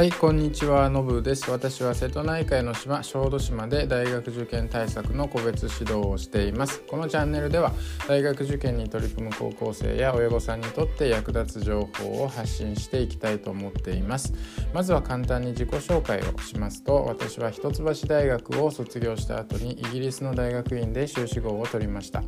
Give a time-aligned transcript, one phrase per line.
[0.00, 0.88] はいこんにちは。
[0.88, 1.50] のぶです。
[1.50, 6.80] 私は瀬戸内海の島小豆島で大学受験対策の個別指導をしています。
[6.88, 7.70] このチャンネルでは
[8.08, 14.32] 大学受験に取り組む高校生や親御さんにとって役立つ情報を発信していきたいと思っています。
[14.72, 22.22] まずは簡単に自己紹介をしますと私は一橋大学を卒業した後にイギリスの大学院で修士号を取りました。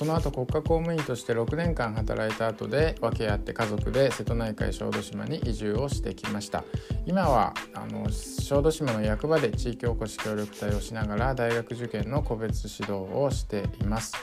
[0.00, 6.64] その後国家公務員として6年間働いた後で分け合って家族で瀬戸内海小豆島に移住をしてきました。
[7.04, 14.14] 今はあの小豆島の役場で地域おこし協力隊をしながら大学受験の個別指導をしています。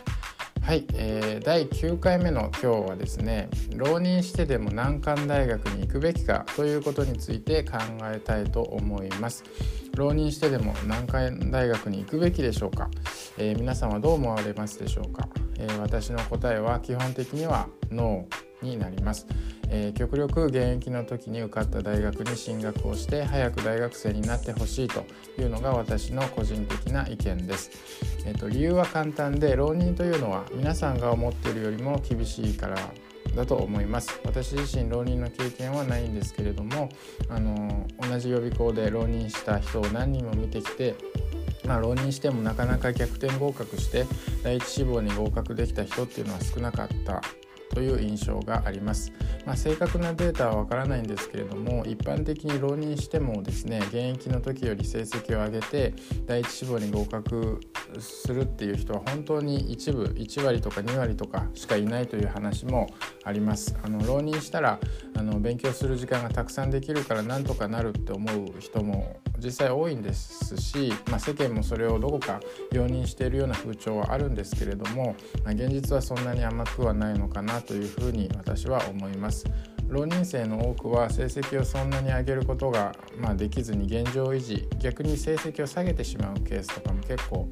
[0.63, 9.43] はい、えー、第9回目の今日はですね浪人してでも難関大学に行くべきかということについて考えたいと思います。
[9.97, 12.89] 浪人してでも難関大学に行くべきでしょうか、
[13.37, 19.27] えー、皆さんはどう思われますでしょうか、えー、私の答えは基本的にはノーになります。
[19.69, 25.05] えー、極力現役の時に受かった大学に進学をして早く大学生になってほしいと
[25.39, 27.71] いうのが私の個人的な意見です、
[28.25, 32.77] えーと、理由は簡単で浪人というのは皆さんが思っているよりも厳しいから
[33.35, 34.19] だと思います。
[34.23, 36.89] 私自身浪人の経験はないんですけれども
[37.29, 40.95] あの同じ予備校で浪人した人を何人も見てきて
[41.67, 44.05] まあ、浪人してもなかなか逆転合格して
[44.43, 47.21] 第一志望に合格できた人っていうのは少なかった
[47.73, 49.11] という印象があります、
[49.45, 55.93] まあ、正確なデータはわからないんですけれども一般的に浪人してもですね現役の時より成績を上げて
[56.25, 57.59] 第一志望に合格
[57.99, 62.87] するっていう人は本当に一部1割とか2割とかしかいないという話も
[63.23, 64.79] ありますあの浪人したら
[65.15, 72.39] あの勉強する時間がたくさんできるからなんとかなるって思う人も実際多いんですし、まあ、世間もそれをどこか
[72.71, 79.45] 容認しているような風潮はあるんですけれども、まあ、現実はそんなに甘くはないのかなというふうに私は思います。
[79.89, 87.47] 浪人生の多くは成績をそんなに上げることが、まあ、できずに現状維持逆に成績を下げてしまうケースとかも結構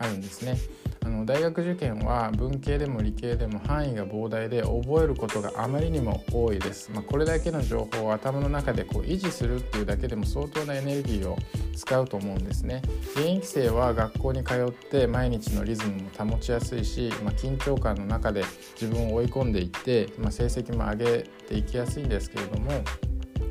[0.00, 0.56] あるんですね。
[1.02, 11.38] あの大学受験は文系でも理系でも範囲が膨大で覚えることがあまりにも多いです、まあ、これだけの情報を頭の中でこう維持するっていうだけでも相当なエネルギーを
[11.74, 12.82] 使うと思うんですね
[13.14, 18.44] 現役生は学校に通って毎日のリズムも保ちやすいし、まあ、緊張感の中で
[18.78, 22.72] 自分を追い込んでいって、まあ、成績も上げていきやすいんですけれども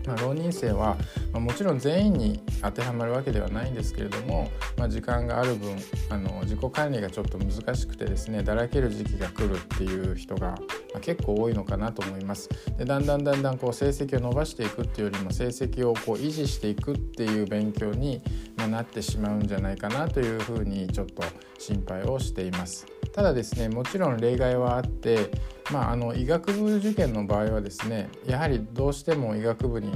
[0.09, 0.97] まあ、浪人生は、
[1.31, 5.78] まあ、もちろん全員に当てはまるわけではないんですけれども、まあ、時間がある分
[6.09, 10.58] あの自己管理がちょっと難しくてですねだらける時期が来るっていう人が、
[10.96, 12.50] ま、結構多いのかなと思います。
[12.75, 18.22] でだんだんだんだんこう成績を伸ばしていくっていうよりも成績をこう維持していくっていう勉強に、
[18.58, 21.24] まなってしまうんじゃないかなというふうにちょっと
[21.58, 22.88] 心配をしています。
[23.14, 25.31] ただですねもちろん例外はあって
[25.72, 29.91] まあ、あの医学部受験の場合はですねやはりどうしても医学部に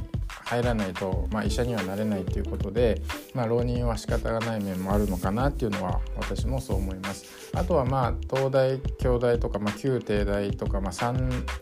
[0.45, 3.01] 入らないと、まあ、医者にはなれないということで、
[3.34, 7.25] まあ、浪人は仕方がない面もあるのかなっていうのは私もそう思います。
[7.56, 11.13] あとはまあ東大京大とか、まあ、旧帝大とか、まあ、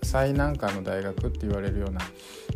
[0.04, 2.02] 最難関の大学って言われるような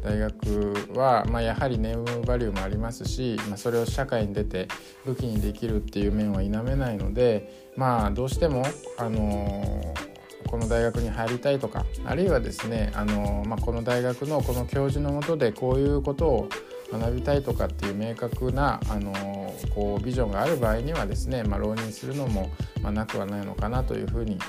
[0.03, 4.67] 大学は、まあ、やはりネームバリューもありますし、まあ、それを社会に出て
[5.05, 8.63] 武器にできるっていう面は否めないのでまあどうしても
[8.97, 10.15] あのー
[10.55, 16.49] この大学に入りたいとかあるいはですねあの、まあ、この大学のこの教授のもとでこういうことを
[16.93, 22.51] 学びたいとかっていう明確なあのこうビジョンがある場合にはですね、まあ、浪人するのも、
[22.81, 24.39] まあ、なくはないのかなというふうに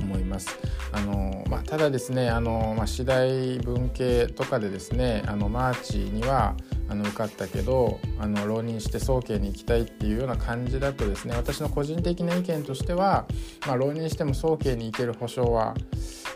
[0.00, 0.58] 思います。
[0.90, 6.56] あのまあ、ただですねあの、まあ、次第文系とかでですねあのマーチには
[6.90, 13.26] あの受かったけどあの浪人して早慶に行きたいっていうような感じだとですね私の個人的な意見としては、
[13.66, 15.74] まあ、浪人しても早慶に行ける保証は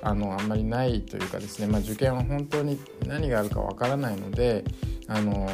[0.03, 4.65] あのあんまりないというかですね、まあ、受験は本当に何があるかわからないので
[5.07, 5.47] あの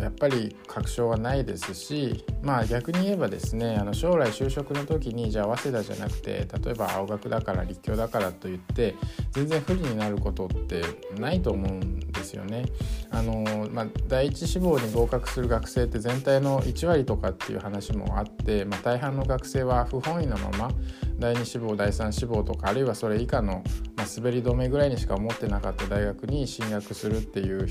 [0.00, 8.94] やっぱり確証はないですしまあ逆に言えばですねあの将来就職の時にじゃあ早稲田じゃなくて例えば青学だから立教だからといって
[9.32, 10.82] 全然不利になることって
[11.18, 12.64] ないと思うんですよね。
[13.10, 20.70] あのまあ、第一志望に合格する学生って全体の1割とかっていう話もあって、まあ、大半の学生は不本意なまま
[21.18, 23.64] 第2志望第3志望とかあるいはそれ以下の、
[23.96, 27.66] まあ、滑り止めぐらいにしか思ってなかった大学に進学するっていう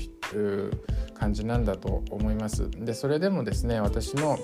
[1.18, 2.70] 感じなんだと思います。
[2.70, 4.38] でそれでもですね私の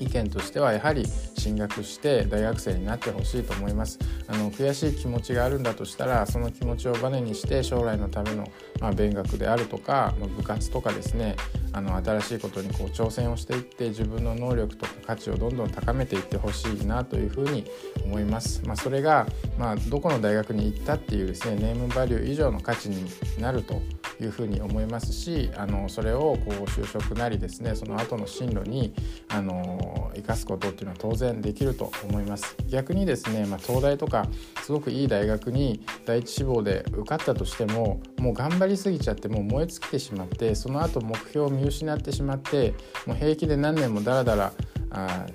[0.00, 1.06] 意見としてはやはり
[1.36, 8.46] 進学して大学生になってほしいと思いますあの悔しい気持ちがあるんだとしたらその気持ちをバネにして将来のための、
[8.80, 11.36] まあ、勉学であるとか、まあ、部活とかですね
[11.72, 17.64] あの新しいことにこう挑戦をしていって自分の能力とか価値をどんどん高めていってほしいなというふうに
[18.04, 18.62] 思います。
[18.64, 19.26] まあ、それが、
[19.58, 23.04] まあ、どこの大学に行ったっていうですねネームバリュー以上の価値に
[23.38, 23.82] なると
[24.20, 28.92] いうふうに思いますしあのそれをこう就職なりですねその後の進路に
[29.28, 32.56] あの生かすことっていうのは当然できると思います。
[32.68, 34.26] 逆にですね、まあ、東大とか
[34.62, 42.74] すごくいい大学に第一志望で受かったとしてももう頑張りすぎちゃってもう燃え尽きてしまってその後目標を見失ってしまって
[43.06, 44.52] もう平気で何年もダラダラ
[44.90, 45.26] あ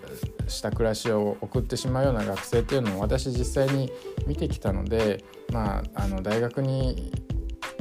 [0.47, 3.91] した暮らしを送ってしまうような学生っていうのを私実際に
[4.27, 7.12] 見てきたので、まあ、あの大学に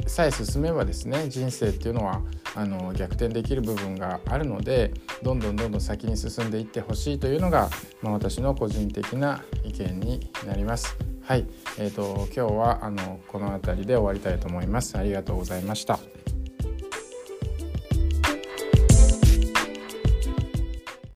[0.07, 2.21] さえ進めばですね人生っていうのは
[2.55, 7.69] あの逆転できる部分があるのでどんどんどんどん先に進んでいってほしいというのが、
[8.01, 10.95] まあ、私の個人的な意見になります。
[11.23, 11.45] はい、
[11.79, 14.97] えーと、今日はあのこの辺りで終わりたいと思います。
[14.97, 15.99] ありがとうございました。